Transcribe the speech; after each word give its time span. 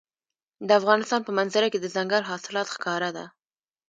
د 0.67 0.69
افغانستان 0.79 1.21
په 1.23 1.31
منظره 1.37 1.67
کې 1.71 1.79
دځنګل 1.81 2.23
حاصلات 2.29 2.67
ښکاره 2.75 3.09
ده. 3.17 3.25